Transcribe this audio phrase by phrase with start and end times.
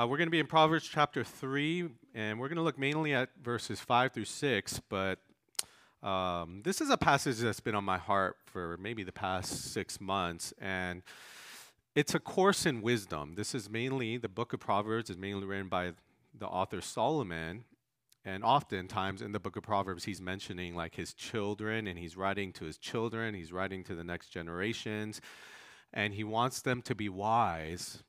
[0.00, 3.12] Uh, we're going to be in Proverbs chapter 3, and we're going to look mainly
[3.12, 5.18] at verses 5 through 6, but
[6.02, 10.00] um, this is a passage that's been on my heart for maybe the past six
[10.00, 11.02] months, and
[11.94, 13.34] it's a course in wisdom.
[13.34, 15.92] This is mainly, the book of Proverbs is mainly written by
[16.38, 17.64] the author Solomon,
[18.24, 22.54] and oftentimes in the book of Proverbs, he's mentioning like his children, and he's writing
[22.54, 25.20] to his children, he's writing to the next generations,
[25.92, 28.02] and he wants them to be wise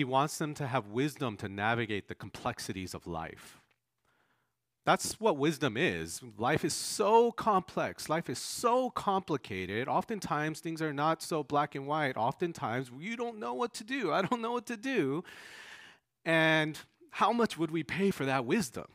[0.00, 3.60] he wants them to have wisdom to navigate the complexities of life.
[4.86, 6.22] That's what wisdom is.
[6.38, 8.08] Life is so complex.
[8.08, 9.88] Life is so complicated.
[9.88, 12.16] Oftentimes, things are not so black and white.
[12.16, 14.10] Oftentimes, you don't know what to do.
[14.10, 15.22] I don't know what to do.
[16.24, 16.78] And
[17.10, 18.86] how much would we pay for that wisdom?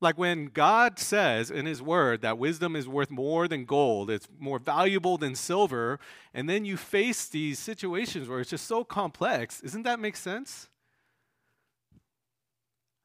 [0.00, 4.28] Like when God says in His Word that wisdom is worth more than gold, it's
[4.38, 5.98] more valuable than silver,
[6.32, 10.68] and then you face these situations where it's just so complex, doesn't that make sense?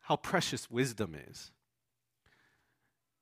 [0.01, 1.52] How precious wisdom is.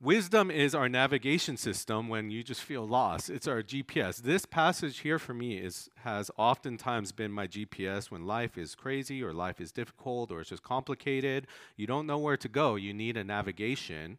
[0.04, 3.30] Wisdom is our navigation system when you just feel lost.
[3.30, 4.18] It's our GPS.
[4.18, 9.22] This passage here for me is has oftentimes been my GPS when life is crazy
[9.22, 11.46] or life is difficult or it's just complicated.
[11.76, 12.78] You don't know where to go.
[12.78, 14.18] You need a navigation.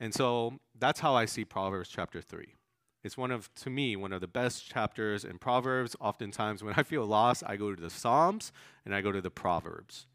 [0.00, 2.56] And so that's how I see Proverbs chapter 3.
[3.04, 5.94] It's one of, to me, one of the best chapters in Proverbs.
[6.00, 8.50] Oftentimes, when I feel lost, I go to the Psalms
[8.84, 10.08] and I go to the Proverbs.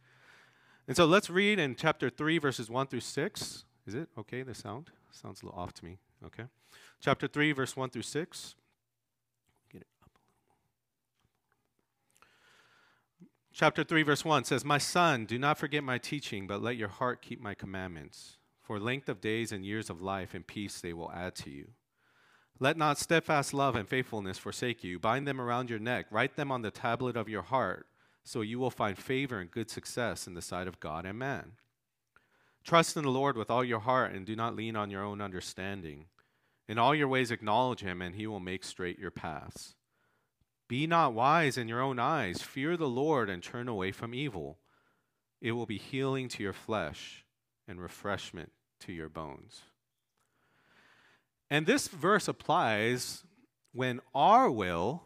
[0.86, 3.64] And so let's read in chapter 3, verses 1 through 6.
[3.86, 4.92] Is it okay, the sound?
[5.12, 5.98] Sounds a little off to me.
[6.26, 6.46] Okay.
[7.02, 8.56] Chapter 3, verse 1 through 6.
[9.72, 10.12] Get it up.
[13.52, 16.88] Chapter 3, verse 1 says, My son, do not forget my teaching, but let your
[16.88, 18.38] heart keep my commandments.
[18.62, 21.72] For length of days and years of life and peace they will add to you.
[22.60, 24.98] Let not steadfast love and faithfulness forsake you.
[24.98, 27.88] Bind them around your neck, write them on the tablet of your heart,
[28.24, 31.54] so you will find favor and good success in the sight of God and man.
[32.64, 35.22] Trust in the Lord with all your heart and do not lean on your own
[35.22, 36.06] understanding.
[36.68, 39.76] In all your ways acknowledge him, and he will make straight your paths.
[40.70, 42.42] Be not wise in your own eyes.
[42.42, 44.60] Fear the Lord and turn away from evil.
[45.42, 47.26] It will be healing to your flesh
[47.68, 49.62] and refreshment to your bones.
[51.50, 53.24] And this verse applies
[53.74, 55.04] when our will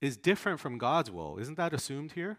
[0.00, 1.38] is different from God's will.
[1.38, 2.38] Isn't that assumed here?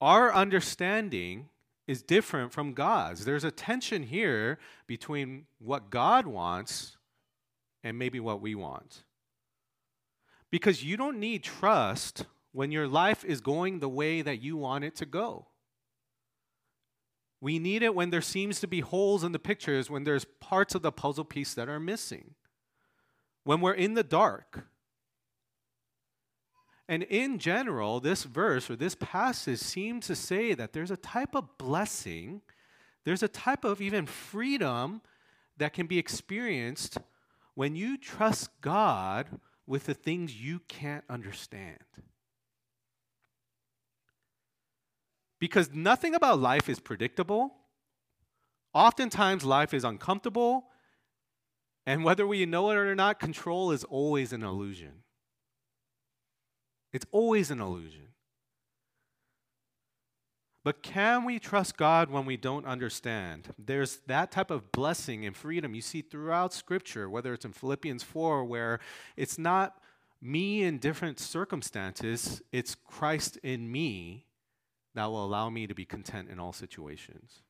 [0.00, 1.48] Our understanding
[1.90, 3.24] is different from God's.
[3.24, 6.96] There's a tension here between what God wants
[7.82, 9.02] and maybe what we want.
[10.52, 14.84] Because you don't need trust when your life is going the way that you want
[14.84, 15.48] it to go.
[17.40, 20.76] We need it when there seems to be holes in the pictures, when there's parts
[20.76, 22.34] of the puzzle piece that are missing.
[23.42, 24.66] When we're in the dark,
[26.90, 31.36] and in general, this verse or this passage seems to say that there's a type
[31.36, 32.42] of blessing,
[33.04, 35.00] there's a type of even freedom
[35.56, 36.98] that can be experienced
[37.54, 41.78] when you trust God with the things you can't understand.
[45.38, 47.54] Because nothing about life is predictable.
[48.74, 50.64] Oftentimes, life is uncomfortable.
[51.86, 55.04] And whether we know it or not, control is always an illusion.
[56.92, 58.08] It's always an illusion.
[60.62, 63.54] But can we trust God when we don't understand?
[63.58, 68.02] There's that type of blessing and freedom you see throughout Scripture, whether it's in Philippians
[68.02, 68.78] 4, where
[69.16, 69.80] it's not
[70.20, 74.26] me in different circumstances, it's Christ in me
[74.94, 77.42] that will allow me to be content in all situations.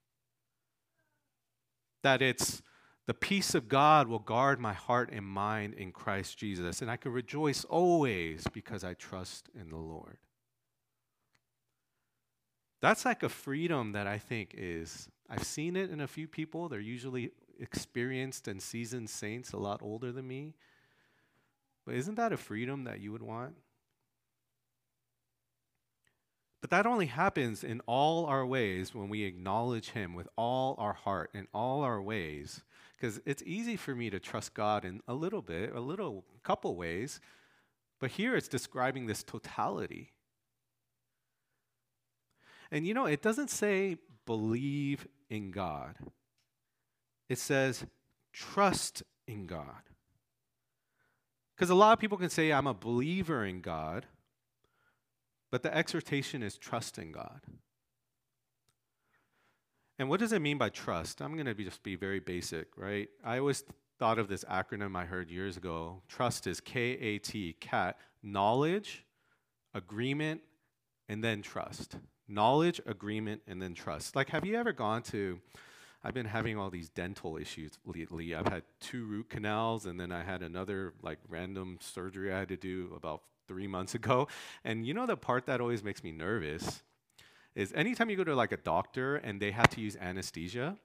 [2.02, 2.62] That it's
[3.10, 6.96] the peace of God will guard my heart and mind in Christ Jesus, and I
[6.96, 10.18] can rejoice always because I trust in the Lord.
[12.80, 16.68] That's like a freedom that I think is, I've seen it in a few people.
[16.68, 20.54] They're usually experienced and seasoned saints, a lot older than me.
[21.84, 23.56] But isn't that a freedom that you would want?
[26.60, 30.92] But that only happens in all our ways when we acknowledge Him with all our
[30.92, 32.62] heart in all our ways
[33.00, 36.76] because it's easy for me to trust God in a little bit, a little couple
[36.76, 37.18] ways,
[37.98, 40.12] but here it's describing this totality.
[42.70, 43.96] And you know, it doesn't say
[44.26, 45.96] believe in God.
[47.28, 47.86] It says
[48.32, 49.82] trust in God.
[51.56, 54.06] Because a lot of people can say, I'm a believer in God,
[55.50, 57.40] but the exhortation is trust in God.
[59.98, 61.20] And what does it mean by trust?
[61.20, 63.08] I'm going to just be very basic, right?
[63.24, 63.64] I always
[63.98, 66.02] thought of this acronym I heard years ago.
[66.08, 69.04] Trust is K A T, CAT, knowledge,
[69.74, 70.40] agreement,
[71.08, 71.96] and then trust.
[72.26, 74.16] Knowledge, agreement, and then trust.
[74.16, 75.40] Like, have you ever gone to,
[76.02, 78.34] I've been having all these dental issues lately.
[78.34, 82.48] I've had two root canals, and then I had another, like, random surgery I had
[82.48, 84.28] to do about three months ago.
[84.64, 86.82] And you know the part that always makes me nervous
[87.56, 90.76] is anytime you go to like a doctor and they have to use anesthesia,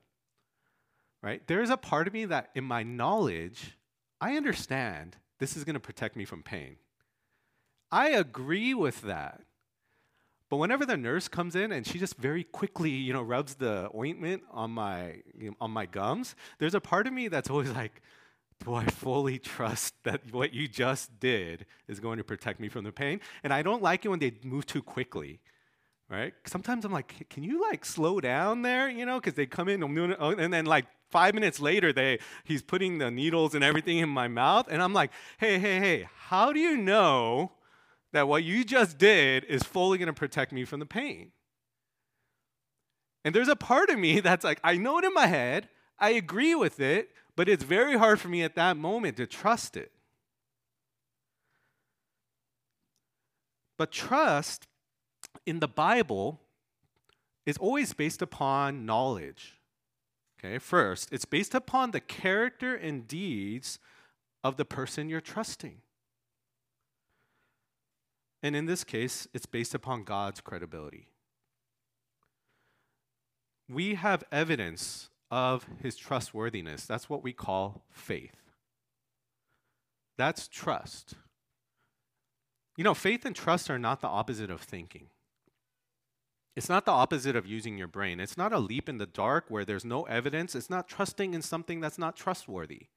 [1.22, 1.46] right?
[1.46, 3.78] There is a part of me that, in my knowledge,
[4.20, 6.78] I understand this is going to protect me from pain.
[7.92, 9.42] I agree with that.
[10.50, 13.90] But whenever the nurse comes in and she just very quickly, you know, rubs the
[13.96, 17.72] ointment on my you know, on my gums, there's a part of me that's always
[17.72, 18.02] like,
[18.64, 22.84] do I fully trust that what you just did is going to protect me from
[22.84, 23.20] the pain?
[23.44, 25.40] And I don't like it when they move too quickly,
[26.10, 26.34] right?
[26.46, 29.20] Sometimes I'm like, can you like slow down there, you know?
[29.20, 33.12] Because they come in oh, and then like five minutes later, they he's putting the
[33.12, 36.78] needles and everything in my mouth, and I'm like, hey, hey, hey, how do you
[36.78, 37.52] know
[38.12, 41.32] that what you just did is fully going to protect me from the pain?
[43.24, 46.12] And there's a part of me that's like, I know it in my head, I
[46.12, 49.92] agree with it, but it's very hard for me at that moment to trust it.
[53.78, 54.68] But trust
[55.46, 56.40] in the Bible
[57.46, 59.60] is always based upon knowledge.
[60.40, 63.80] Okay, first, it's based upon the character and deeds
[64.44, 65.82] of the person you're trusting.
[68.44, 71.08] And in this case, it's based upon God's credibility.
[73.68, 76.86] We have evidence of his trustworthiness.
[76.86, 78.36] That's what we call faith.
[80.18, 81.16] That's trust.
[82.78, 85.08] You know, faith and trust are not the opposite of thinking.
[86.56, 88.20] It's not the opposite of using your brain.
[88.20, 90.56] It's not a leap in the dark where there's no evidence.
[90.56, 92.88] It's not trusting in something that's not trustworthy.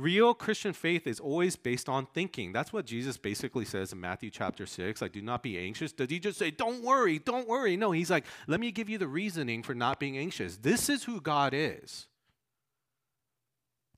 [0.00, 2.52] Real Christian faith is always based on thinking.
[2.52, 5.02] That's what Jesus basically says in Matthew chapter 6.
[5.02, 5.92] Like, do not be anxious.
[5.92, 7.76] Did he just say, don't worry, don't worry?
[7.76, 10.56] No, he's like, let me give you the reasoning for not being anxious.
[10.56, 12.06] This is who God is.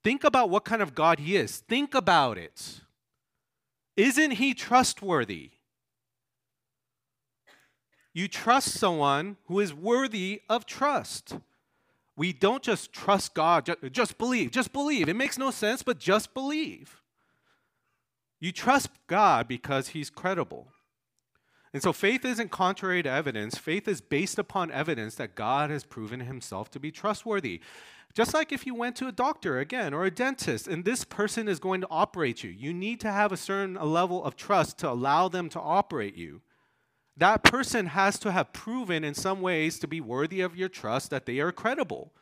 [0.03, 1.59] Think about what kind of God he is.
[1.59, 2.81] Think about it.
[3.97, 5.53] Isn't he trustworthy?
[8.13, 11.37] You trust someone who is worthy of trust.
[12.17, 15.09] We don't just trust God, just, believe, just believe.
[15.09, 17.01] It makes no sense, but just believe.
[18.39, 20.69] You trust God because He's credible.
[21.73, 23.57] And so faith isn't contrary to evidence.
[23.57, 27.61] Faith is based upon evidence that God has proven himself to be trustworthy.
[28.13, 31.49] Just like if you went to a doctor again or a dentist and this person
[31.49, 34.91] is going to operate you, you need to have a certain level of trust to
[34.91, 36.43] allow them to operate you
[37.17, 41.11] that person has to have proven in some ways to be worthy of your trust
[41.11, 42.13] that they are credible.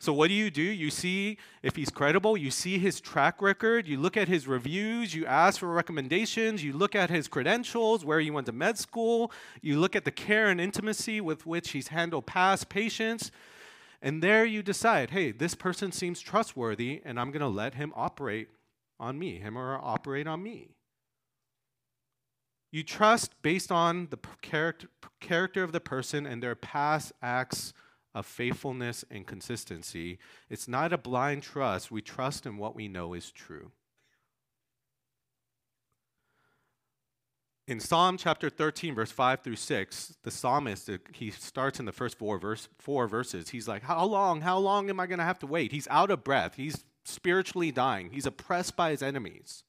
[0.00, 0.62] So, what do you do?
[0.62, 5.12] You see if he's credible, you see his track record, you look at his reviews,
[5.12, 9.32] you ask for recommendations, you look at his credentials, where he went to med school,
[9.60, 13.32] you look at the care and intimacy with which he's handled past patients,
[14.00, 17.92] and there you decide hey, this person seems trustworthy, and I'm going to let him
[17.96, 18.50] operate
[19.00, 20.68] on me, him or operate on me.
[22.70, 24.88] You trust based on the character,
[25.20, 27.72] character of the person and their past acts
[28.14, 30.18] of faithfulness and consistency.
[30.50, 31.90] It's not a blind trust.
[31.90, 33.72] We trust in what we know is true.
[37.66, 41.92] In Psalm chapter 13, verse 5 through 6, the psalmist, uh, he starts in the
[41.92, 43.50] first four, verse, four verses.
[43.50, 44.40] He's like, How long?
[44.40, 45.70] How long am I going to have to wait?
[45.70, 46.54] He's out of breath.
[46.54, 48.08] He's spiritually dying.
[48.10, 49.64] He's oppressed by his enemies.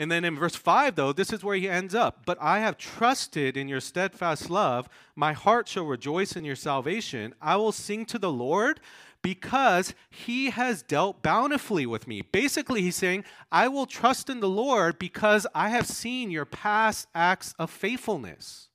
[0.00, 2.22] And then in verse 5, though, this is where he ends up.
[2.24, 4.88] But I have trusted in your steadfast love.
[5.14, 7.34] My heart shall rejoice in your salvation.
[7.38, 8.80] I will sing to the Lord
[9.20, 12.22] because he has dealt bountifully with me.
[12.22, 17.06] Basically, he's saying, I will trust in the Lord because I have seen your past
[17.14, 18.68] acts of faithfulness.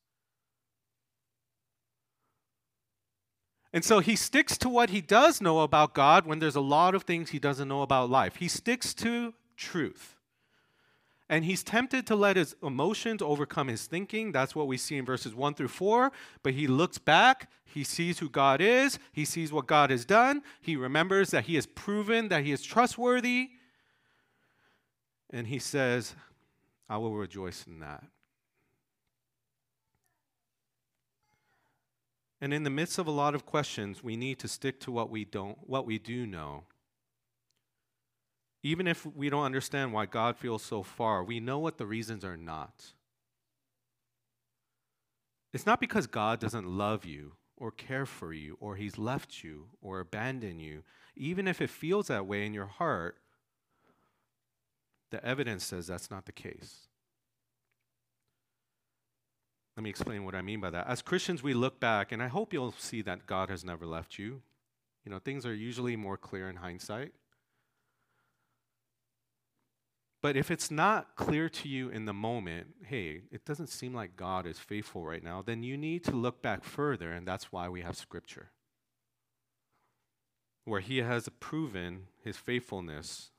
[3.74, 6.94] And so he sticks to what he does know about God when there's a lot
[6.94, 8.36] of things he doesn't know about life.
[8.36, 10.15] He sticks to truth.
[11.28, 14.32] And he's tempted to let his emotions overcome his thinking.
[14.32, 16.12] That's what we see in verses 1 through 4.
[16.44, 20.44] But he looks back, he sees who God is, he sees what God has done,
[20.62, 23.50] he remembers that he has proven that he is trustworthy.
[25.32, 26.16] And he says,
[26.88, 28.04] I will rejoice in that.
[32.40, 35.10] And in the midst of a lot of questions, we need to stick to what
[35.10, 36.66] we don't what we do know
[38.66, 42.26] even if we don't understand why God feels so far, we know what the reasons
[42.26, 42.94] are not.
[45.54, 49.68] It's not because God doesn't love you or care for you or he's left you
[49.84, 50.82] or abandoned you.
[51.16, 53.20] Even if it feels that way in your heart,
[55.12, 56.88] the evidence says that's not the case.
[59.78, 60.88] Let me explain what I mean by that.
[60.88, 64.18] As Christians, we look back, and I hope you'll see that God has never left
[64.18, 64.42] you.
[65.06, 67.14] You know, things are usually more clear in hindsight.
[70.26, 74.16] But if it's not clear to you in the moment, hey, it doesn't seem like
[74.16, 77.70] God is faithful right now, then you need to look back further, and that's why
[77.70, 78.50] we have Scripture,
[80.64, 83.30] where He has proven His faithfulness.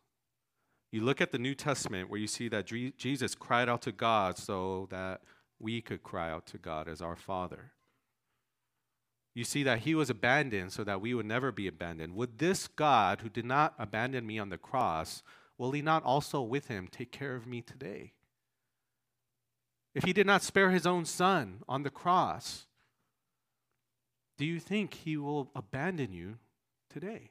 [0.92, 2.66] You look at the New Testament where you see that
[2.96, 5.22] Jesus cried out to God so that
[5.58, 7.72] we could cry out to God as our Father.
[9.34, 12.14] You see that He was abandoned so that we would never be abandoned.
[12.14, 15.24] Would this God, who did not abandon me on the cross,
[15.58, 18.12] will he not also with him take care of me today?
[19.94, 22.66] If he did not spare his own son on the cross,
[24.36, 26.36] do you think he will abandon you
[26.90, 27.30] today?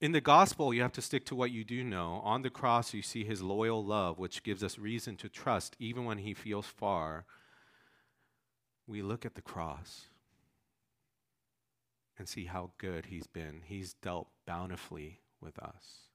[0.00, 2.22] In the gospel, you have to stick to what you do know.
[2.24, 6.06] On the cross, you see his loyal love, which gives us reason to trust even
[6.06, 7.26] when he feels far.
[8.86, 10.06] We look at the cross
[12.20, 13.62] and see how good He's been.
[13.64, 16.10] He's dealt bountifully with us.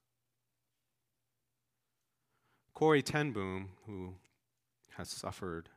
[2.76, 4.14] Corrie ten Boom, who
[4.98, 5.68] has suffered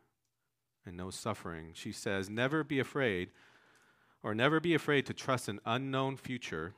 [0.85, 3.30] and knows suffering, she says, Never be afraid,
[4.23, 6.75] or never be afraid to trust an unknown future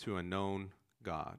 [0.00, 0.72] to a known
[1.02, 1.38] God.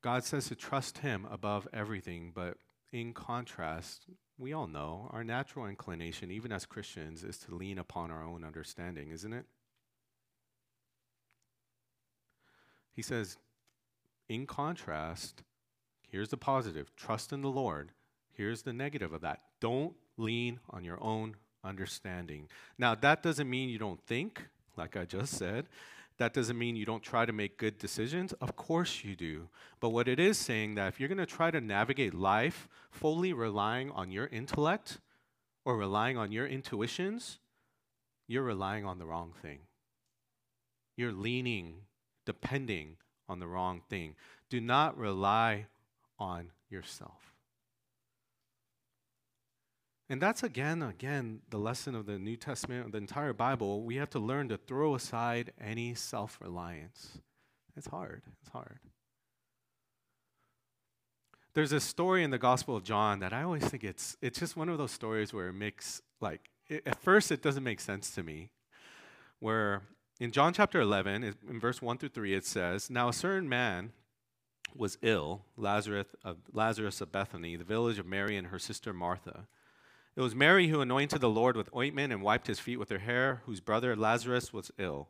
[0.00, 2.58] God says to trust Him above everything, but
[2.92, 4.06] in contrast,
[4.38, 8.44] we all know our natural inclination, even as Christians, is to lean upon our own
[8.44, 9.46] understanding, isn't it?
[12.92, 13.38] He says,
[14.28, 15.42] in contrast,
[16.08, 17.92] here's the positive trust in the Lord.
[18.32, 22.48] Here's the negative of that don't lean on your own understanding.
[22.78, 25.66] Now, that doesn't mean you don't think, like I just said.
[26.18, 28.32] That doesn't mean you don't try to make good decisions.
[28.34, 29.48] Of course you do.
[29.80, 33.32] But what it is saying that if you're going to try to navigate life fully
[33.32, 34.98] relying on your intellect
[35.64, 37.38] or relying on your intuitions,
[38.26, 39.58] you're relying on the wrong thing.
[40.96, 41.82] You're leaning,
[42.24, 42.96] depending
[43.28, 44.14] on the wrong thing.
[44.48, 45.66] Do not rely
[46.18, 47.35] on yourself.
[50.08, 53.82] And that's again, again, the lesson of the New Testament, the entire Bible.
[53.82, 57.18] We have to learn to throw aside any self reliance.
[57.76, 58.22] It's hard.
[58.40, 58.78] It's hard.
[61.54, 64.56] There's a story in the Gospel of John that I always think it's it's just
[64.56, 68.10] one of those stories where it makes like it, at first it doesn't make sense
[68.12, 68.50] to me.
[69.40, 69.82] Where
[70.18, 73.92] in John chapter 11, in verse 1 through 3, it says, Now a certain man
[74.74, 79.46] was ill, Lazarus of, Lazarus of Bethany, the village of Mary and her sister Martha.
[80.16, 83.00] It was Mary who anointed the Lord with ointment and wiped his feet with her
[83.00, 85.08] hair, whose brother Lazarus was ill.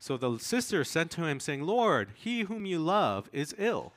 [0.00, 3.92] So the sister sent to him, saying, Lord, he whom you love is ill.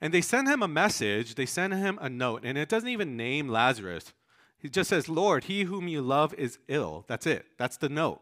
[0.00, 3.16] And they sent him a message, they sent him a note, and it doesn't even
[3.16, 4.12] name Lazarus.
[4.56, 7.04] He just says, Lord, he whom you love is ill.
[7.08, 7.46] That's it.
[7.58, 8.20] That's the note.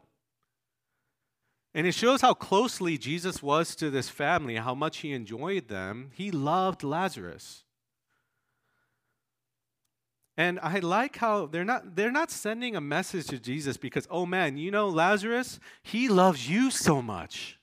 [1.75, 6.11] And it shows how closely Jesus was to this family, how much he enjoyed them.
[6.15, 7.65] He loved Lazarus.
[10.37, 14.27] And I like how they're not they're not sending a message to Jesus because oh
[14.27, 17.59] man, you know Lazarus, he loves you so much.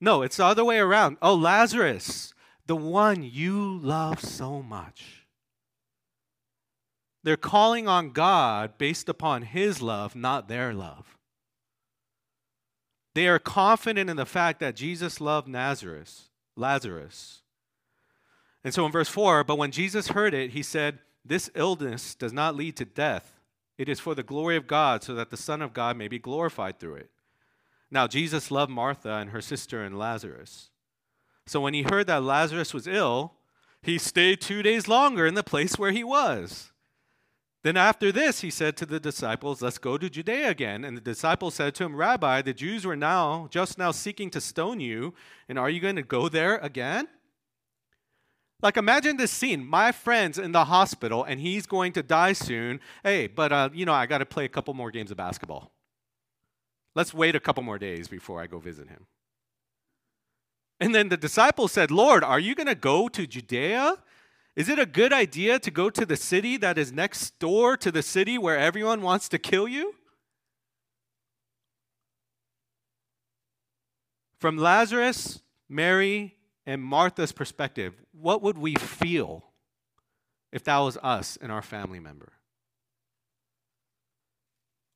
[0.00, 1.16] No, it's the other way around.
[1.20, 2.32] Oh Lazarus,
[2.66, 5.26] the one you love so much.
[7.22, 11.18] They're calling on God based upon his love, not their love.
[13.14, 17.39] They are confident in the fact that Jesus loved Nazareth, Lazarus.
[18.62, 22.32] And so in verse 4, but when Jesus heard it, he said, This illness does
[22.32, 23.40] not lead to death.
[23.78, 26.18] It is for the glory of God, so that the Son of God may be
[26.18, 27.10] glorified through it.
[27.90, 30.70] Now, Jesus loved Martha and her sister and Lazarus.
[31.46, 33.32] So when he heard that Lazarus was ill,
[33.82, 36.70] he stayed two days longer in the place where he was.
[37.62, 40.84] Then after this, he said to the disciples, Let's go to Judea again.
[40.84, 44.40] And the disciples said to him, Rabbi, the Jews were now, just now seeking to
[44.40, 45.14] stone you,
[45.48, 47.08] and are you going to go there again?
[48.62, 49.66] Like, imagine this scene.
[49.66, 52.80] My friend's in the hospital and he's going to die soon.
[53.02, 55.72] Hey, but, uh, you know, I got to play a couple more games of basketball.
[56.94, 59.06] Let's wait a couple more days before I go visit him.
[60.78, 63.96] And then the disciples said, Lord, are you going to go to Judea?
[64.56, 67.92] Is it a good idea to go to the city that is next door to
[67.92, 69.94] the city where everyone wants to kill you?
[74.38, 76.34] From Lazarus, Mary,
[76.66, 79.44] and Martha's perspective, what would we feel
[80.52, 82.32] if that was us and our family member?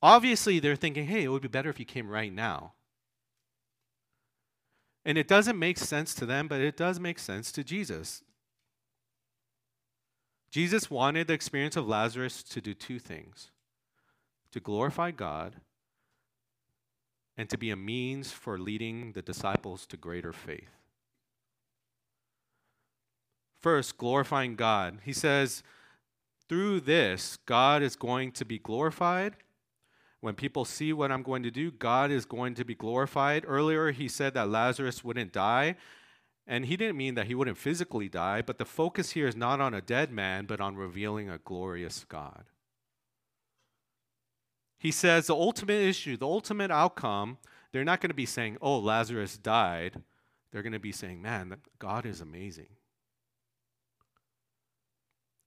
[0.02, 2.74] Obviously, they're thinking, hey, it would be better if you came right now.
[5.04, 8.22] And it doesn't make sense to them, but it does make sense to Jesus.
[10.50, 13.50] Jesus wanted the experience of Lazarus to do two things
[14.52, 15.56] to glorify God
[17.36, 20.83] and to be a means for leading the disciples to greater faith.
[23.64, 24.98] First, glorifying God.
[25.04, 25.62] He says,
[26.50, 29.36] through this, God is going to be glorified.
[30.20, 33.42] When people see what I'm going to do, God is going to be glorified.
[33.48, 35.76] Earlier, he said that Lazarus wouldn't die.
[36.46, 39.62] And he didn't mean that he wouldn't physically die, but the focus here is not
[39.62, 42.44] on a dead man, but on revealing a glorious God.
[44.76, 47.38] He says the ultimate issue, the ultimate outcome,
[47.72, 50.02] they're not going to be saying, oh, Lazarus died.
[50.52, 52.68] They're going to be saying, man, God is amazing.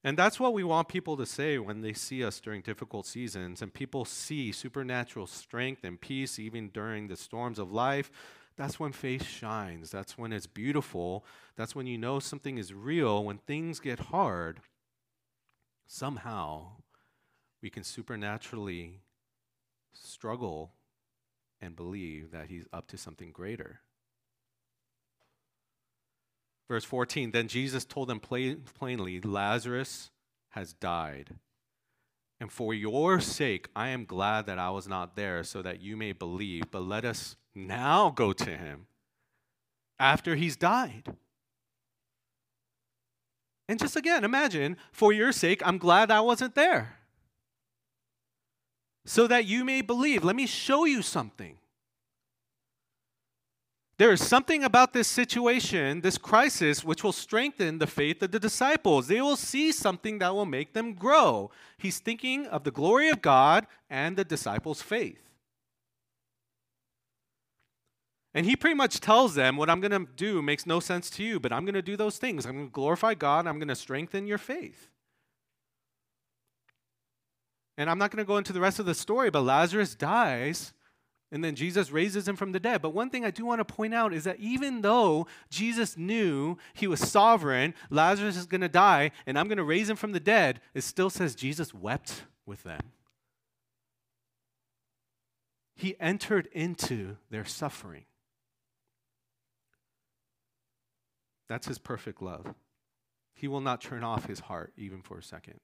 [0.07, 3.61] And that's what we want people to say when they see us during difficult seasons.
[3.61, 8.09] And people see supernatural strength and peace even during the storms of life.
[8.55, 9.91] That's when faith shines.
[9.91, 11.25] That's when it's beautiful.
[11.57, 13.21] That's when you know something is real.
[13.21, 14.61] When things get hard,
[15.87, 16.67] somehow
[17.61, 19.01] we can supernaturally
[19.91, 20.71] struggle
[21.59, 23.81] and believe that He's up to something greater.
[26.69, 30.11] Verse 14 Then Jesus told them plain, plainly, Lazarus
[30.49, 31.35] has died.
[32.39, 35.97] And for your sake, I am glad that I was not there so that you
[35.97, 36.69] may believe.
[36.69, 38.87] But let us now go to him
[39.99, 41.15] after he's died.
[43.67, 46.97] And just again, imagine, for your sake, I'm glad I wasn't there.
[49.05, 50.23] So that you may believe.
[50.23, 51.57] Let me show you something.
[53.97, 58.39] There is something about this situation, this crisis, which will strengthen the faith of the
[58.39, 59.07] disciples.
[59.07, 61.49] They will see something that will make them grow.
[61.79, 65.27] He's thinking of the glory of God and the disciples' faith.
[68.35, 71.23] And he pretty much tells them, What I'm going to do makes no sense to
[71.23, 72.45] you, but I'm going to do those things.
[72.45, 74.89] I'm going to glorify God, I'm going to strengthen your faith.
[77.79, 80.73] And I'm not going to go into the rest of the story, but Lazarus dies
[81.31, 82.81] and then Jesus raises him from the dead.
[82.81, 86.57] But one thing I do want to point out is that even though Jesus knew
[86.73, 90.13] he was sovereign, Lazarus is going to die, and I'm going to raise him from
[90.13, 92.79] the dead, it still says Jesus wept with them.
[95.75, 98.05] He entered into their suffering.
[101.49, 102.55] That's his perfect love.
[103.33, 105.59] He will not turn off his heart even for a second.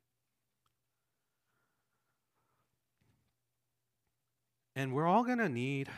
[4.76, 5.90] And we're all going to need.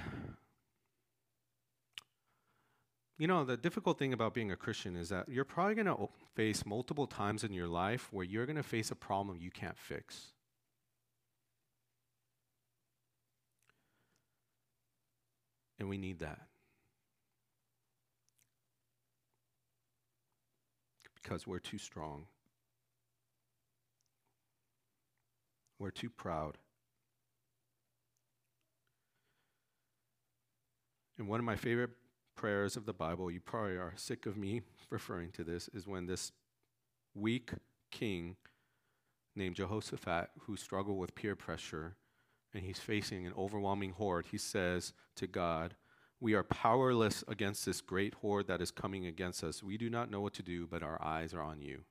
[3.17, 6.09] You know, the difficult thing about being a Christian is that you're probably going to
[6.35, 9.77] face multiple times in your life where you're going to face a problem you can't
[9.77, 10.33] fix.
[15.79, 16.41] And we need that.
[21.21, 22.25] Because we're too strong.
[25.79, 26.57] We're too proud.
[31.17, 31.91] And one of my favorite
[32.35, 36.05] prayers of the Bible, you probably are sick of me referring to this, is when
[36.05, 36.31] this
[37.13, 37.51] weak
[37.91, 38.35] king
[39.35, 41.95] named Jehoshaphat, who struggled with peer pressure,
[42.53, 45.75] and he's facing an overwhelming horde, he says to God,
[46.19, 49.61] We are powerless against this great horde that is coming against us.
[49.61, 51.83] We do not know what to do, but our eyes are on you.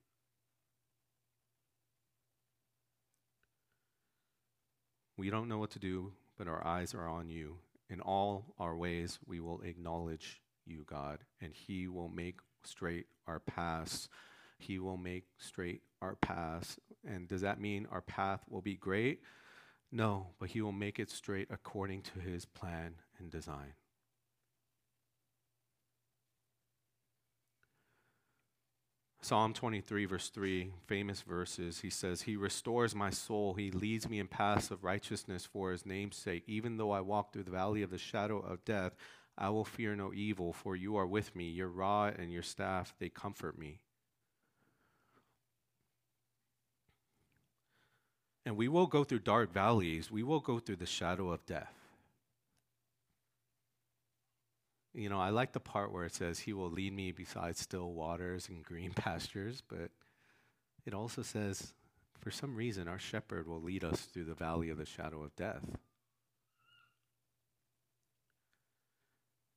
[5.17, 7.59] We don't know what to do, but our eyes are on you.
[7.90, 13.40] In all our ways, we will acknowledge you, God, and He will make straight our
[13.40, 14.09] paths.
[14.59, 16.79] He will make straight our paths.
[17.07, 19.20] And does that mean our path will be great?
[19.92, 23.75] No, but He will make it straight according to His plan and design.
[29.25, 33.55] Psalm 23, verse 3, famous verses, he says, He restores my soul.
[33.55, 36.43] He leads me in paths of righteousness for his name's sake.
[36.47, 38.95] Even though I walk through the valley of the shadow of death,
[39.39, 41.49] I will fear no evil, for you are with me.
[41.49, 43.81] Your rod and your staff, they comfort me.
[48.45, 51.84] And we will go through dark valleys, we will go through the shadow of death.
[54.95, 57.93] You know, I like the part where it says, He will lead me beside still
[57.93, 59.91] waters and green pastures, but
[60.87, 61.75] it also says,
[62.25, 65.37] for some reason, our shepherd will lead us through the valley of the shadow of
[65.37, 65.63] death.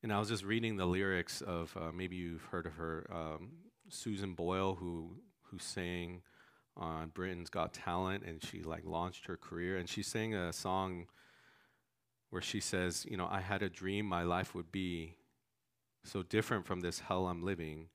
[0.04, 3.52] And I was just reading the lyrics of uh, maybe you've heard of her, um,
[3.90, 6.22] Susan Boyle, who who sang
[6.76, 9.78] on Britain's Got Talent, and she like launched her career.
[9.78, 11.08] And she sang a song
[12.30, 15.16] where she says, "You know, I had a dream my life would be
[16.08, 17.90] so different from this hell I'm living,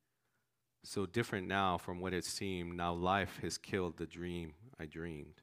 [0.85, 2.77] so different now from what it seemed.
[2.77, 5.43] Now life has killed the dream I dreamed.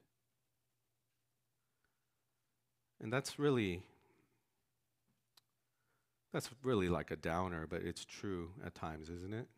[3.00, 3.82] And that's really
[6.32, 9.48] that's really like a downer, but it's true at times, isn't it?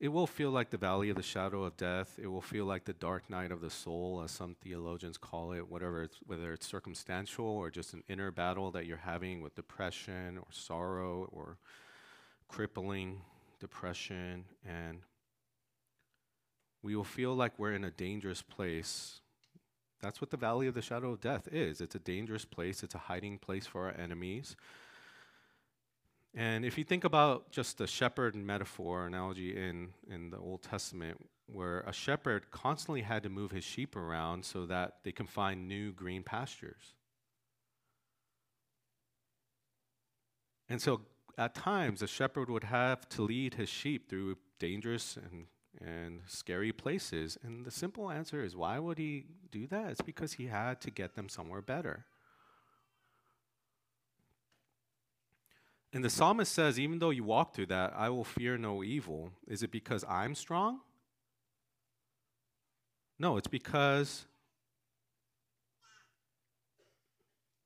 [0.00, 2.20] It will feel like the valley of the shadow of death.
[2.22, 5.68] It will feel like the dark night of the soul, as some theologians call it,
[5.68, 10.38] whatever it's, whether it's circumstantial or just an inner battle that you're having with depression
[10.38, 11.58] or sorrow or
[12.46, 13.22] crippling
[13.58, 14.44] depression.
[14.64, 15.00] And
[16.80, 19.20] we will feel like we're in a dangerous place.
[20.00, 21.80] That's what the valley of the shadow of death is.
[21.80, 24.54] It's a dangerous place, it's a hiding place for our enemies.
[26.34, 31.18] And if you think about just the shepherd metaphor analogy in, in the Old Testament,
[31.46, 35.66] where a shepherd constantly had to move his sheep around so that they can find
[35.66, 36.94] new green pastures.
[40.68, 41.00] And so
[41.38, 45.46] at times, a shepherd would have to lead his sheep through dangerous and,
[45.80, 47.38] and scary places.
[47.42, 49.92] And the simple answer is why would he do that?
[49.92, 52.04] It's because he had to get them somewhere better.
[55.92, 59.32] And the psalmist says, even though you walk through that, I will fear no evil.
[59.46, 60.80] Is it because I'm strong?
[63.18, 64.26] No, it's because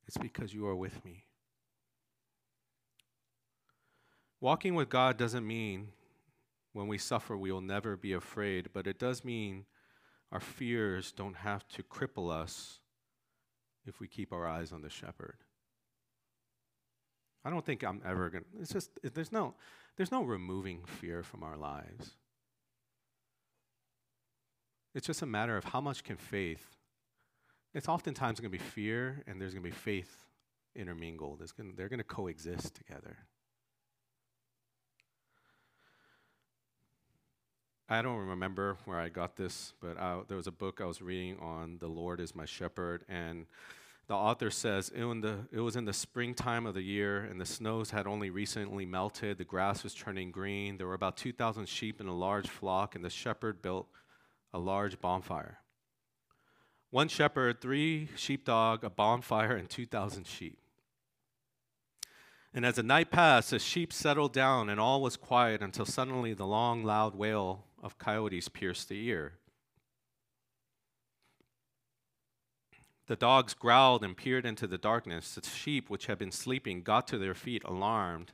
[0.07, 1.25] it's because you are with me.
[4.41, 5.89] Walking with God doesn't mean
[6.73, 9.67] when we suffer we will never be afraid, but it does mean
[10.31, 12.81] our fears don't have to cripple us
[13.85, 15.37] if we keep our eyes on the shepherd.
[17.45, 19.55] I don't think I'm ever going to, it's just, there's no,
[19.97, 22.17] there's no removing fear from our lives.
[24.95, 26.77] It's just a matter of how much can faith,
[27.75, 30.25] it's oftentimes going to be fear and there's going to be faith
[30.77, 31.43] intermingled.
[31.57, 33.17] Gonna, they're going to coexist together.
[37.89, 41.03] I don't remember where I got this, but I, there was a book I was
[41.03, 43.47] reading on the Lord is my shepherd, and
[44.09, 47.47] the author says it, the, it was in the springtime of the year, and the
[47.47, 49.39] snows had only recently melted.
[49.39, 50.77] The grass was turning green.
[50.77, 53.89] There were about 2,000 sheep in a large flock, and the shepherd built
[54.53, 55.59] a large bonfire.
[56.91, 60.59] One shepherd, three sheepdog, a bonfire, and 2,000 sheep.
[62.53, 66.35] And as the night passed, the sheep settled down, and all was quiet until suddenly
[66.35, 69.39] the long, loud wail of coyotes pierced the ear.
[73.09, 75.35] The dogs growled and peered into the darkness.
[75.35, 78.33] The sheep, which had been sleeping, got to their feet alarmed,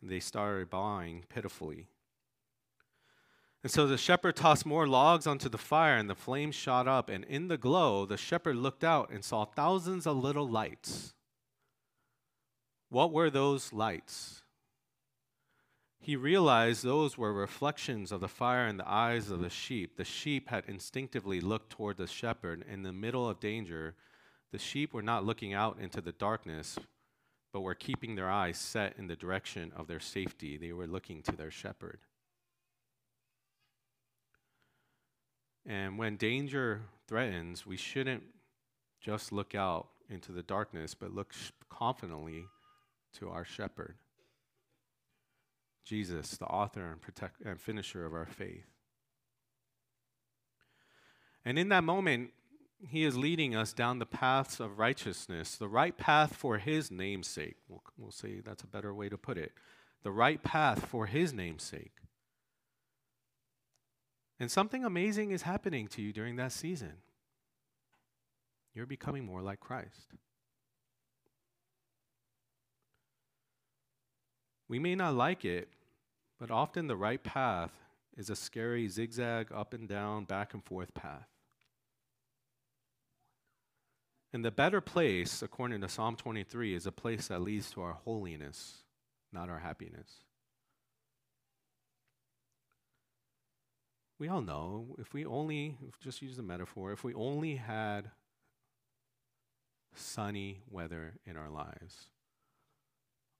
[0.00, 1.88] and they started bawling pitifully.
[3.62, 7.08] And so the shepherd tossed more logs onto the fire, and the flames shot up.
[7.08, 11.14] And in the glow, the shepherd looked out and saw thousands of little lights.
[12.88, 14.41] What were those lights?
[16.04, 19.96] He realized those were reflections of the fire in the eyes of the sheep.
[19.96, 22.64] The sheep had instinctively looked toward the shepherd.
[22.68, 23.94] In the middle of danger,
[24.50, 26.76] the sheep were not looking out into the darkness,
[27.52, 30.56] but were keeping their eyes set in the direction of their safety.
[30.56, 32.00] They were looking to their shepherd.
[35.64, 38.24] And when danger threatens, we shouldn't
[39.00, 41.32] just look out into the darkness, but look
[41.70, 42.46] confidently
[43.20, 43.94] to our shepherd.
[45.84, 48.66] Jesus, the author and, protect, and finisher of our faith.
[51.44, 52.30] And in that moment,
[52.88, 57.56] he is leading us down the paths of righteousness, the right path for his namesake.
[57.68, 59.52] We'll, we'll say that's a better way to put it.
[60.02, 61.92] The right path for his namesake.
[64.40, 66.94] And something amazing is happening to you during that season.
[68.74, 70.14] You're becoming more like Christ.
[74.72, 75.68] We may not like it,
[76.38, 77.72] but often the right path
[78.16, 81.28] is a scary zigzag up and down, back and forth path.
[84.32, 87.92] And the better place, according to Psalm 23, is a place that leads to our
[87.92, 88.78] holiness,
[89.30, 90.08] not our happiness.
[94.18, 98.10] We all know if we only, just use the metaphor, if we only had
[99.94, 102.06] sunny weather in our lives,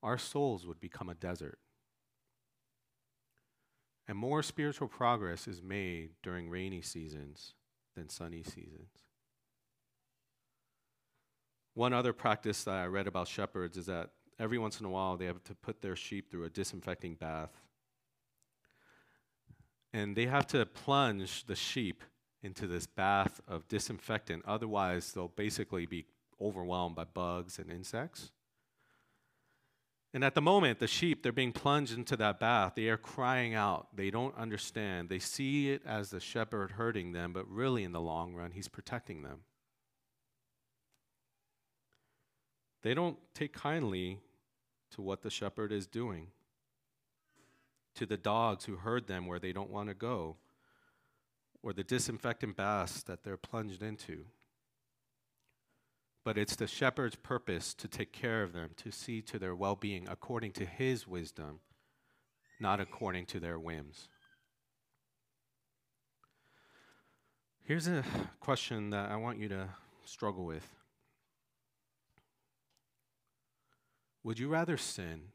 [0.03, 1.59] our souls would become a desert.
[4.09, 7.55] And more spiritual progress is made during rainy seasons
[7.95, 8.89] than sunny seasons.
[11.75, 15.17] One other practice that I read about shepherds is that every once in a while
[15.17, 17.53] they have to put their sheep through a disinfecting bath.
[19.93, 22.03] And they have to plunge the sheep
[22.43, 26.07] into this bath of disinfectant, otherwise, they'll basically be
[26.41, 28.33] overwhelmed by bugs and insects.
[30.15, 32.75] And at the moment, the sheep, they're being plunged into that bath.
[32.77, 33.97] They are crying out.
[33.97, 35.09] They don't understand.
[35.09, 38.69] They see it as the shepherd hurting them, but really, in the long run, he's
[38.69, 39.41] protecting them.
[42.83, 44.19] They don't take kindly
[44.91, 46.27] to what the shepherd is doing,
[47.95, 50.37] to the dogs who herd them where they don't want to go,
[51.63, 54.27] or the disinfectant baths that they're plunged into
[56.25, 59.77] but it's the shepherd's purpose to take care of them, to see to their well
[59.77, 61.61] being according to his wisdom,
[62.61, 64.09] not according to their whims.
[67.65, 68.05] Here's a
[68.41, 69.69] question that I want you to
[70.05, 70.75] struggle with
[74.25, 75.29] Would you rather sin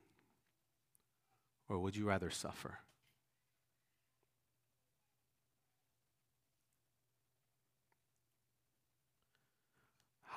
[1.68, 2.80] or would you rather suffer?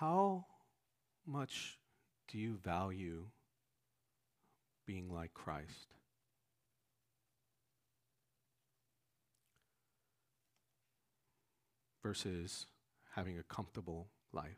[0.00, 0.46] How
[1.26, 1.78] much
[2.26, 3.26] do you value
[4.86, 5.92] being like Christ?
[12.02, 12.64] Versus
[13.14, 14.56] having a comfortable life.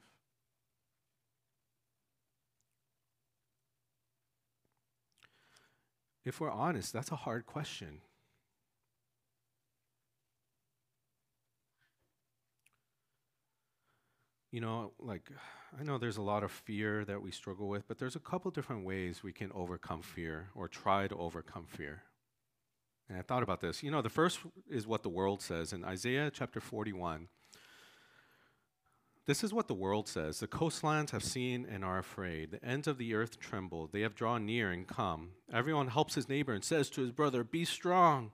[6.25, 8.03] If we're honest, that's a hard question.
[14.53, 15.31] You know, like
[15.79, 18.51] I know there's a lot of fear that we struggle with, but there's a couple
[18.51, 22.03] different ways we can overcome fear or try to overcome fear.
[23.09, 23.83] And I thought about this.
[23.83, 27.29] You know, the first is what the world says in Isaiah chapter 41.
[29.25, 32.51] This is what the world says The coastlands have seen and are afraid.
[32.51, 33.89] The ends of the earth tremble.
[33.91, 35.31] They have drawn near and come.
[35.51, 38.33] Everyone helps his neighbor and says to his brother, Be strong.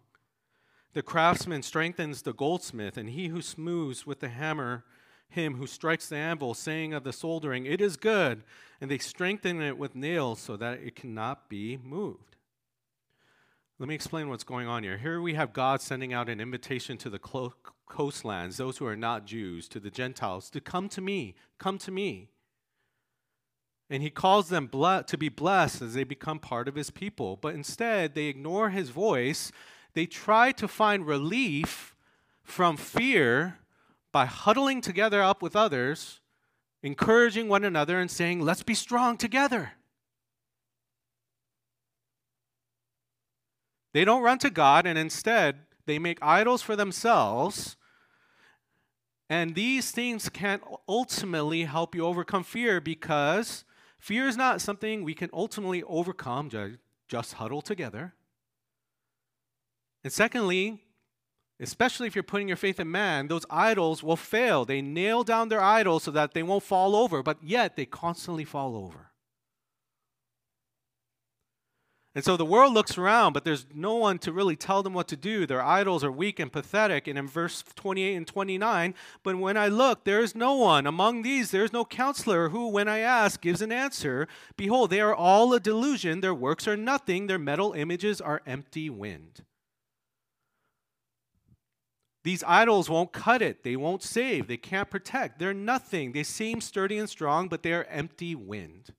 [0.94, 4.84] The craftsman strengthens the goldsmith, and he who smooths with the hammer
[5.28, 8.42] him who strikes the anvil, saying of the soldering, It is good.
[8.80, 12.36] And they strengthen it with nails so that it cannot be moved.
[13.78, 14.98] Let me explain what's going on here.
[14.98, 17.54] Here we have God sending out an invitation to the clo-
[17.86, 21.90] coastlands, those who are not Jews, to the Gentiles, to come to me, come to
[21.90, 22.28] me.
[23.90, 27.36] And he calls them ble- to be blessed as they become part of his people.
[27.36, 29.52] But instead, they ignore his voice.
[29.94, 31.94] They try to find relief
[32.42, 33.58] from fear
[34.12, 36.20] by huddling together up with others,
[36.82, 39.72] encouraging one another, and saying, Let's be strong together.
[43.92, 47.76] They don't run to God, and instead, they make idols for themselves.
[49.30, 53.64] And these things can't ultimately help you overcome fear because
[53.98, 56.50] fear is not something we can ultimately overcome,
[57.08, 58.14] just huddle together.
[60.04, 60.82] And secondly,
[61.60, 64.64] especially if you're putting your faith in man, those idols will fail.
[64.64, 68.44] They nail down their idols so that they won't fall over, but yet they constantly
[68.44, 69.08] fall over.
[72.14, 75.06] And so the world looks around, but there's no one to really tell them what
[75.08, 75.46] to do.
[75.46, 77.06] Their idols are weak and pathetic.
[77.06, 80.84] And in verse 28 and 29, but when I look, there is no one.
[80.84, 84.26] Among these, there is no counselor who, when I ask, gives an answer.
[84.56, 86.20] Behold, they are all a delusion.
[86.20, 87.28] Their works are nothing.
[87.28, 89.44] Their metal images are empty wind.
[92.28, 93.62] These idols won't cut it.
[93.62, 94.48] They won't save.
[94.48, 95.38] They can't protect.
[95.38, 96.12] They're nothing.
[96.12, 98.92] They seem sturdy and strong, but they are empty wind.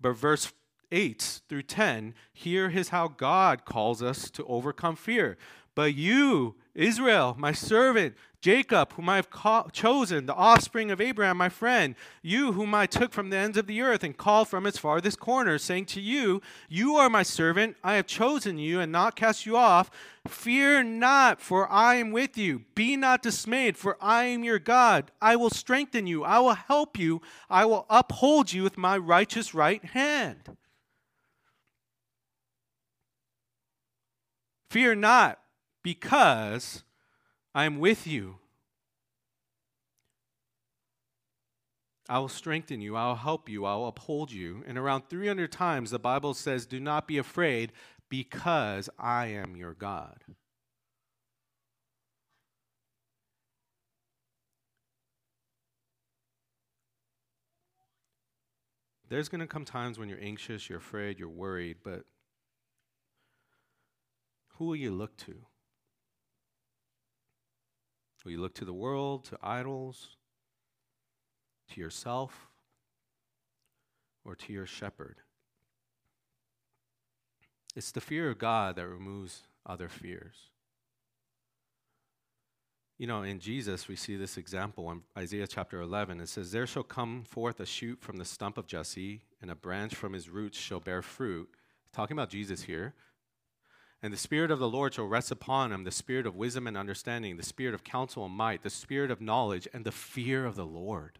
[0.00, 0.52] But verse
[0.92, 5.36] 8 through 10, here is how God calls us to overcome fear.
[5.74, 8.14] But you, Israel, my servant,
[8.46, 12.86] Jacob, whom I have ca- chosen, the offspring of Abraham, my friend, you whom I
[12.86, 16.00] took from the ends of the earth and called from its farthest corners, saying to
[16.00, 19.90] you, You are my servant, I have chosen you and not cast you off.
[20.28, 22.62] Fear not, for I am with you.
[22.76, 25.10] Be not dismayed, for I am your God.
[25.20, 29.54] I will strengthen you, I will help you, I will uphold you with my righteous
[29.54, 30.56] right hand.
[34.70, 35.40] Fear not,
[35.82, 36.84] because
[37.56, 38.36] I am with you.
[42.06, 42.96] I will strengthen you.
[42.96, 43.64] I will help you.
[43.64, 44.62] I will uphold you.
[44.66, 47.72] And around 300 times, the Bible says, Do not be afraid
[48.10, 50.22] because I am your God.
[59.08, 62.04] There's going to come times when you're anxious, you're afraid, you're worried, but
[64.56, 65.36] who will you look to?
[68.26, 70.16] Will you look to the world, to idols,
[71.72, 72.48] to yourself,
[74.24, 75.18] or to your shepherd?
[77.76, 80.50] It's the fear of God that removes other fears.
[82.98, 86.18] You know, in Jesus, we see this example in Isaiah chapter 11.
[86.18, 89.54] It says, There shall come forth a shoot from the stump of Jesse, and a
[89.54, 91.48] branch from his roots shall bear fruit.
[91.92, 92.94] Talking about Jesus here.
[94.06, 96.76] And the Spirit of the Lord shall rest upon him the Spirit of wisdom and
[96.76, 100.54] understanding, the Spirit of counsel and might, the Spirit of knowledge, and the fear of
[100.54, 101.18] the Lord.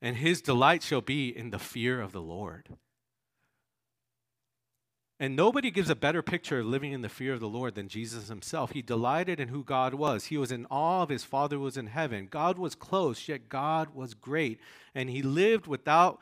[0.00, 2.78] And his delight shall be in the fear of the Lord.
[5.20, 7.88] And nobody gives a better picture of living in the fear of the Lord than
[7.88, 8.70] Jesus himself.
[8.70, 10.24] He delighted in who God was.
[10.24, 12.26] He was in awe of his Father who was in heaven.
[12.30, 14.60] God was close, yet God was great.
[14.94, 16.20] And he lived without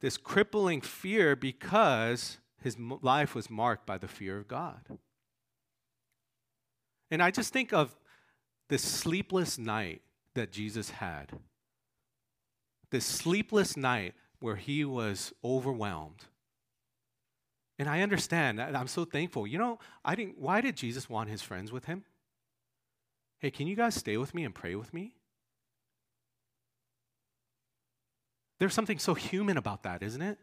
[0.00, 4.98] this crippling fear because his life was marked by the fear of God.
[7.10, 7.96] And I just think of
[8.68, 10.02] this sleepless night
[10.34, 11.38] that Jesus had.
[12.90, 16.24] This sleepless night where he was overwhelmed
[17.78, 18.60] and I understand.
[18.60, 19.46] I'm so thankful.
[19.46, 22.04] You know, I didn't why did Jesus want his friends with him?
[23.40, 25.14] Hey, can you guys stay with me and pray with me?
[28.60, 30.38] There's something so human about that, isn't it?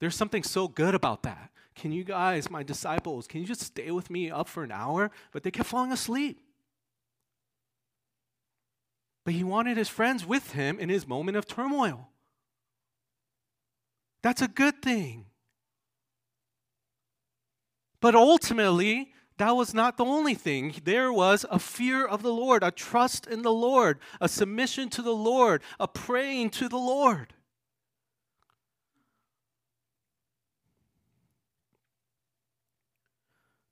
[0.00, 1.50] There's something so good about that.
[1.74, 5.10] Can you guys, my disciples, can you just stay with me up for an hour?
[5.32, 6.40] But they kept falling asleep.
[9.24, 12.08] But he wanted his friends with him in his moment of turmoil.
[14.22, 15.26] That's a good thing.
[18.00, 20.74] But ultimately, that was not the only thing.
[20.82, 25.02] There was a fear of the Lord, a trust in the Lord, a submission to
[25.02, 27.34] the Lord, a praying to the Lord.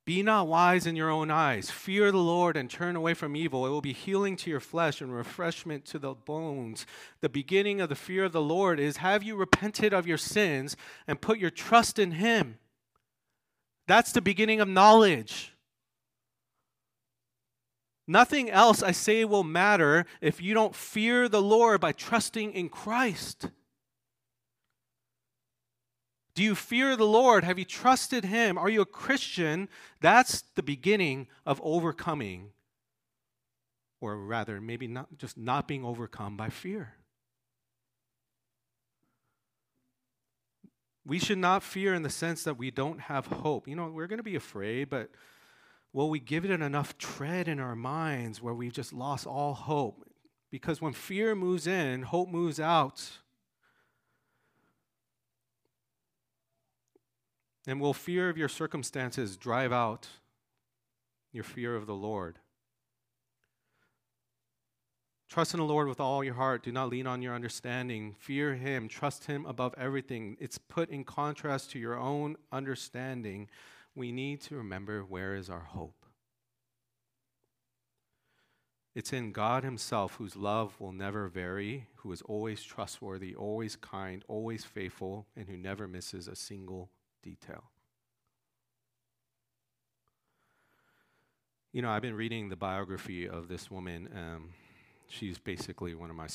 [0.07, 1.69] Be not wise in your own eyes.
[1.69, 3.66] Fear the Lord and turn away from evil.
[3.66, 6.87] It will be healing to your flesh and refreshment to the bones.
[7.23, 10.77] The beginning of the fear of the Lord is have you repented of your sins
[11.09, 12.59] and put your trust in Him?
[13.88, 15.53] That's the beginning of knowledge.
[18.07, 22.69] Nothing else I say will matter if you don't fear the Lord by trusting in
[22.69, 23.51] Christ.
[26.37, 27.44] Do you fear the Lord?
[27.44, 28.59] Have you trusted Him?
[28.59, 29.70] Are you a Christian?
[30.03, 32.51] That's the beginning of overcoming,
[34.03, 36.92] or rather, maybe not just not being overcome by fear.
[41.07, 43.66] We should not fear in the sense that we don't have hope.
[43.66, 45.09] You know, we're going to be afraid, but
[45.94, 50.07] will we give it enough tread in our minds where we've just lost all hope?
[50.51, 53.09] Because when fear moves in, hope moves out.
[57.67, 60.09] And will fear of your circumstances drive out
[61.33, 62.39] your fear of the Lord?
[65.29, 66.63] Trust in the Lord with all your heart.
[66.63, 68.15] Do not lean on your understanding.
[68.19, 68.89] Fear Him.
[68.89, 70.37] Trust Him above everything.
[70.39, 73.49] It's put in contrast to your own understanding.
[73.97, 76.07] We need to remember where is our hope.
[78.95, 84.25] It's in God Himself, whose love will never vary, who is always trustworthy, always kind,
[84.29, 86.91] always faithful, and who never misses a single
[87.27, 87.65] detail.
[91.73, 94.09] You know, I've been reading the biography of this woman.
[94.17, 94.51] Um,
[95.09, 96.29] she's basically one of my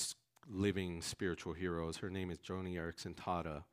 [0.50, 1.98] living spiritual heroes.
[1.98, 3.64] Her name is Joni Eareckson Tada.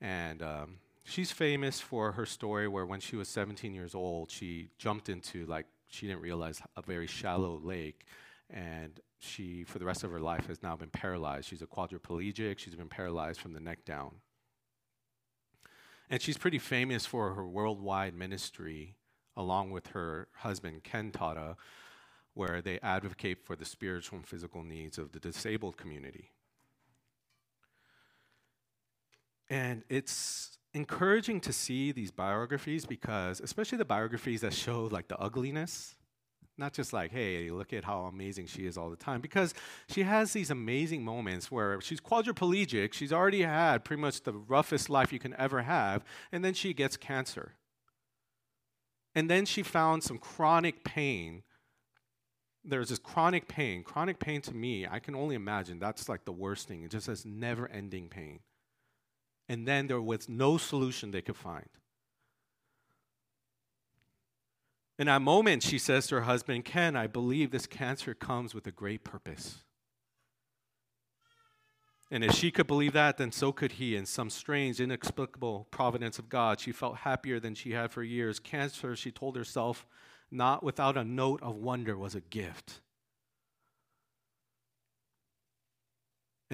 [0.00, 4.70] And um, she's famous for her story where when she was 17 years old, she
[4.76, 8.06] jumped into, like, she didn't realize a very shallow lake.
[8.50, 11.48] And she, for the rest of her life, has now been paralyzed.
[11.48, 12.58] She's a quadriplegic.
[12.58, 14.16] She's been paralyzed from the neck down.
[16.10, 18.96] And she's pretty famous for her worldwide ministry,
[19.36, 21.56] along with her husband, Ken Tada,
[22.34, 26.30] where they advocate for the spiritual and physical needs of the disabled community.
[29.48, 35.18] And it's encouraging to see these biographies because, especially the biographies that show like the
[35.18, 35.94] ugliness,
[36.56, 39.54] not just like, hey, look at how amazing she is all the time, because
[39.88, 44.88] she has these amazing moments where she's quadriplegic, she's already had pretty much the roughest
[44.88, 47.54] life you can ever have, and then she gets cancer.
[49.14, 51.42] And then she found some chronic pain
[52.64, 53.82] there's this chronic pain.
[53.82, 56.82] Chronic pain to me, I can only imagine that's like the worst thing.
[56.82, 58.40] It just has never ending pain.
[59.48, 61.68] And then there was no solution they could find.
[64.98, 68.66] In that moment, she says to her husband, Ken, I believe this cancer comes with
[68.66, 69.64] a great purpose.
[72.10, 73.96] And if she could believe that, then so could he.
[73.96, 78.38] In some strange, inexplicable providence of God, she felt happier than she had for years.
[78.38, 79.84] Cancer, she told herself,
[80.30, 82.80] not without a note of wonder, was a gift.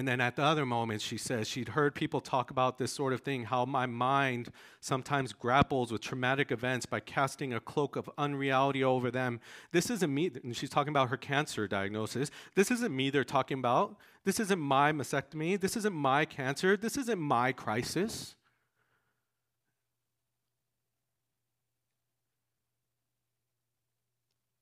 [0.01, 3.13] And then at the other moment, she says she'd heard people talk about this sort
[3.13, 4.49] of thing how my mind
[4.79, 9.39] sometimes grapples with traumatic events by casting a cloak of unreality over them.
[9.71, 12.31] This isn't me, and she's talking about her cancer diagnosis.
[12.55, 13.95] This isn't me they're talking about.
[14.23, 15.59] This isn't my mastectomy.
[15.59, 16.75] This isn't my cancer.
[16.75, 18.35] This isn't my crisis.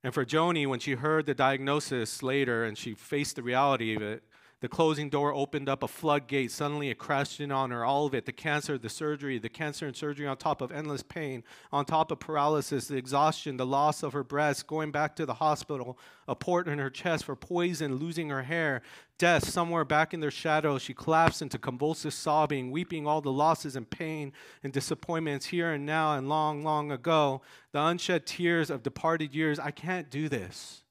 [0.03, 4.01] And for Joni, when she heard the diagnosis later and she faced the reality of
[4.01, 4.23] it,
[4.61, 6.51] the closing door opened up a floodgate.
[6.51, 9.87] Suddenly it crashed in on her, all of it the cancer, the surgery, the cancer
[9.87, 14.03] and surgery on top of endless pain, on top of paralysis, the exhaustion, the loss
[14.03, 15.97] of her breast, going back to the hospital,
[16.27, 18.81] a port in her chest for poison, losing her hair,
[19.17, 20.77] death somewhere back in their shadow.
[20.77, 25.85] She collapsed into convulsive sobbing, weeping all the losses and pain and disappointments here and
[25.85, 27.41] now and long, long ago.
[27.71, 29.57] The unshed tears of departed years.
[29.57, 30.83] I can't do this.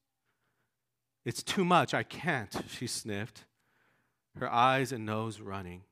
[1.26, 1.92] It's too much.
[1.92, 3.44] I can't, she sniffed
[4.38, 5.82] her eyes and nose running.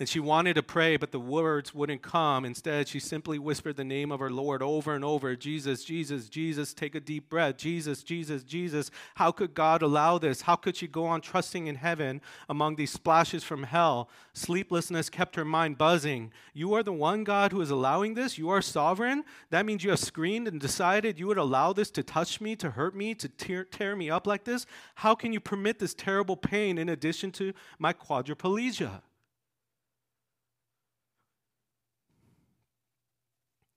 [0.00, 2.46] And she wanted to pray, but the words wouldn't come.
[2.46, 6.72] Instead, she simply whispered the name of her Lord over and over Jesus, Jesus, Jesus.
[6.72, 7.58] Take a deep breath.
[7.58, 8.90] Jesus, Jesus, Jesus.
[9.16, 10.40] How could God allow this?
[10.40, 14.08] How could she go on trusting in heaven among these splashes from hell?
[14.32, 16.32] Sleeplessness kept her mind buzzing.
[16.54, 18.38] You are the one God who is allowing this?
[18.38, 19.22] You are sovereign?
[19.50, 22.70] That means you have screened and decided you would allow this to touch me, to
[22.70, 24.64] hurt me, to tear, tear me up like this?
[24.94, 29.02] How can you permit this terrible pain in addition to my quadriplegia?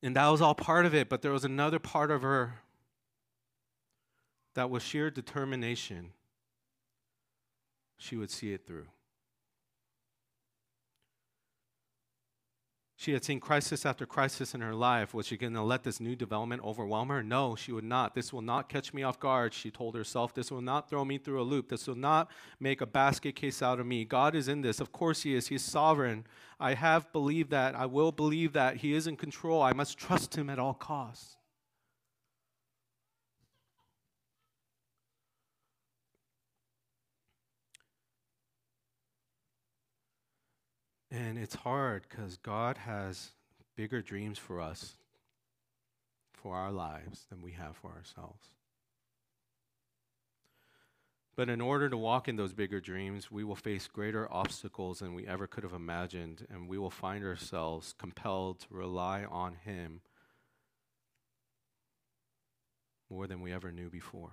[0.04, 2.56] And that was all part of it, but there was another part of her
[4.54, 6.12] that was sheer determination.
[7.98, 8.88] She would see it through.
[13.04, 15.14] She had seen crisis after crisis in her life.
[15.14, 17.22] Was she going to let this new development overwhelm her?
[17.22, 18.16] No, she would not.
[18.16, 20.34] This will not catch me off guard, she told herself.
[20.34, 21.68] This will not throw me through a loop.
[21.68, 22.32] This will not
[22.62, 24.06] make a basket case out of me.
[24.06, 24.80] God is in this.
[24.80, 25.48] Of course, He is.
[25.48, 26.26] He's sovereign.
[26.62, 27.76] I have believed that.
[27.76, 28.78] I will believe that.
[28.78, 29.62] He is in control.
[29.62, 31.36] I must trust Him at all costs.
[41.14, 43.34] And it's hard because God has
[43.76, 44.96] bigger dreams for us,
[46.34, 48.50] for our lives, than we have for ourselves.
[51.36, 55.14] But in order to walk in those bigger dreams, we will face greater obstacles than
[55.14, 60.02] we ever could have imagined, and we will find ourselves compelled to rely on Him
[63.08, 64.32] more than we ever knew before.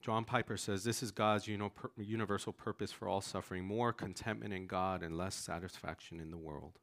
[0.00, 1.48] John Piper says this is God's
[1.96, 6.78] universal purpose for all suffering more contentment in God and less satisfaction in the world.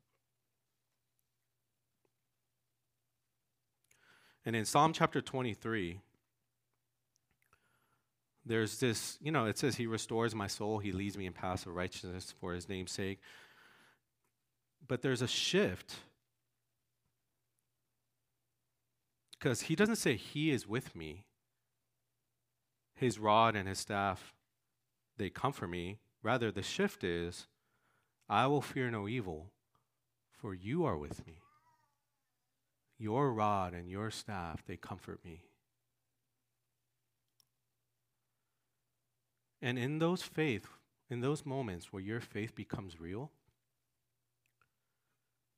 [4.46, 6.02] And in Psalm chapter 23,
[8.46, 11.66] there's this, you know, it says, He restores my soul, He leads me in paths
[11.66, 13.20] of righteousness for His name's sake.
[14.88, 15.96] But there's a shift
[19.32, 21.26] because He doesn't say He is with me,
[22.96, 24.34] his rod and his staff,
[25.18, 26.00] they comfort me.
[26.24, 27.48] Rather, the shift is,
[28.28, 29.52] I will fear no evil,
[30.32, 31.40] for you are with me.
[32.98, 35.44] Your rod and your staff, they comfort me.
[39.62, 40.68] And in those faith,
[41.10, 43.32] in those moments where your faith becomes real,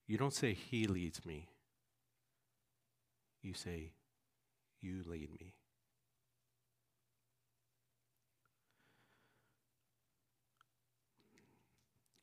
[0.07, 1.49] you don't say, He leads me.
[3.41, 3.91] You say,
[4.81, 5.53] You lead me.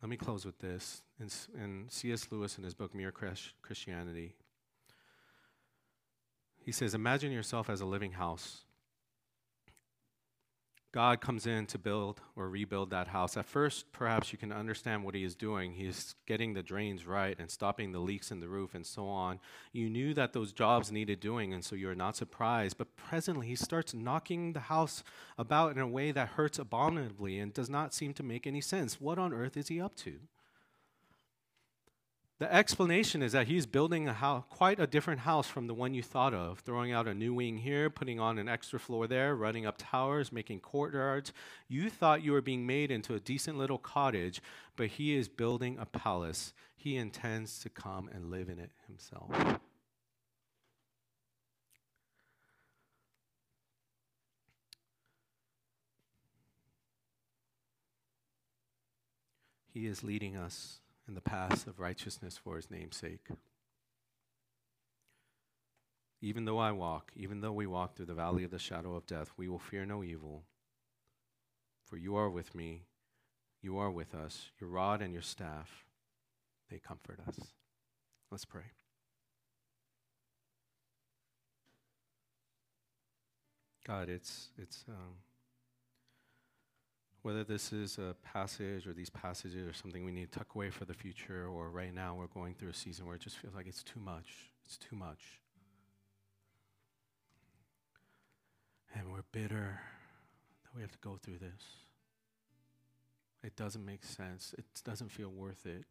[0.05, 1.01] Let me close with this.
[1.19, 2.27] In, in C.S.
[2.31, 4.35] Lewis, in his book Mere Christianity,
[6.59, 8.67] he says, Imagine yourself as a living house.
[10.95, 13.37] God comes in to build or rebuild that house.
[13.37, 15.73] At first, perhaps you can understand what he is doing.
[15.73, 19.41] He's getting the drains right and stopping the leaks in the roof and so on.
[19.73, 22.79] You knew that those jobs needed doing, and so you're not surprised.
[22.79, 25.03] But presently, he starts knocking the house
[25.37, 29.01] about in a way that hurts abominably and does not seem to make any sense.
[29.01, 30.21] What on earth is he up to?
[32.41, 35.95] The explanation is that he's building a house, quite a different house from the one
[35.95, 39.37] you thought of, throwing out a new wing here, putting on an extra floor there,
[39.37, 41.33] running up towers, making courtyards.
[41.69, 44.43] You thought you were being made into a decent little cottage,
[44.75, 46.53] but he is building a palace.
[46.77, 49.31] He intends to come and live in it himself.
[59.73, 63.29] He is leading us in the paths of righteousness for his name's sake.
[66.21, 69.07] Even though I walk, even though we walk through the valley of the shadow of
[69.07, 70.45] death, we will fear no evil.
[71.87, 72.85] For you are with me,
[73.61, 74.51] you are with us.
[74.59, 75.85] Your rod and your staff,
[76.71, 77.39] they comfort us.
[78.31, 78.73] Let's pray.
[83.87, 85.17] God, it's it's um,
[87.25, 90.69] whether this is a passage or these passages or something we need to tuck away
[90.69, 93.55] for the future, or right now we're going through a season where it just feels
[93.55, 94.51] like it's too much.
[94.67, 95.41] It's too much.
[98.95, 99.81] And we're bitter
[100.65, 101.63] that we have to go through this.
[103.43, 104.55] It doesn't make sense.
[104.59, 105.87] It doesn't feel worth it.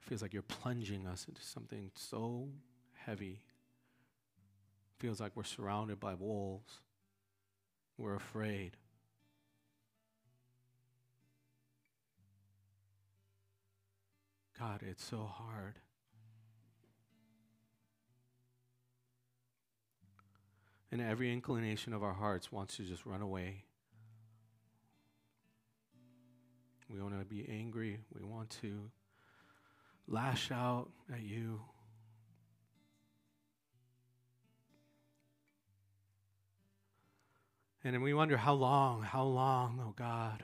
[0.00, 2.48] It feels like you're plunging us into something so
[2.94, 3.40] heavy
[4.88, 6.80] It feels like we're surrounded by wolves.
[7.98, 8.78] We're afraid.
[14.64, 15.74] God, it's so hard.
[20.90, 23.64] And every inclination of our hearts wants to just run away.
[26.88, 27.98] We want to be angry.
[28.14, 28.90] We want to
[30.08, 31.60] lash out at you.
[37.82, 40.42] And then we wonder, how long, how long, oh God?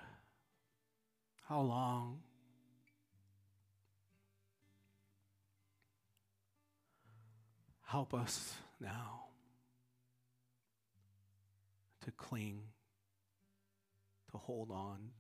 [1.49, 2.19] How long?
[7.91, 9.23] Help us now
[12.05, 12.61] to cling,
[14.31, 15.11] to hold on.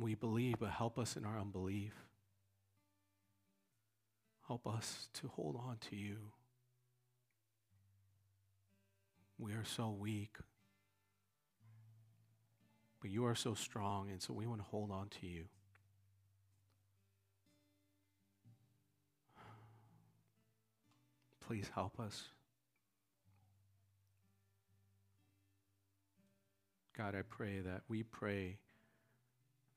[0.00, 1.92] We believe, but help us in our unbelief.
[4.48, 6.16] Help us to hold on to you.
[9.38, 10.38] We are so weak.
[13.00, 15.44] But you are so strong, and so we want to hold on to you.
[21.52, 22.30] Please help us.
[26.96, 28.56] God, I pray that we pray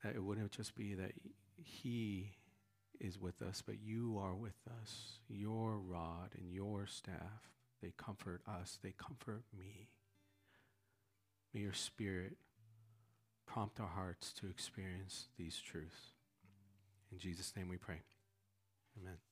[0.02, 1.12] that it wouldn't just be that
[1.62, 2.30] He
[2.98, 7.50] is with us, but you are with us, your rod and your staff.
[7.82, 9.90] They comfort us, they comfort me.
[11.52, 12.38] May your spirit
[13.44, 16.14] prompt our hearts to experience these truths.
[17.12, 18.00] In Jesus' name we pray.
[18.98, 19.25] Amen.